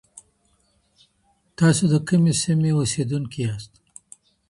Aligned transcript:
تاسو 1.57 1.83
د 1.91 1.95
کومي 2.07 2.33
سيمي 2.43 2.71
اوسېدونکي 2.75 3.39
ياست؟ 3.47 3.71